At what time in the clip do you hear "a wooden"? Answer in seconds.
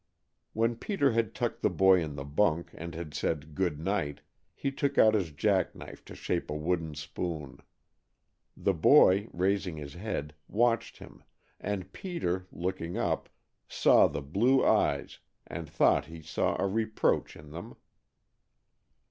6.49-6.95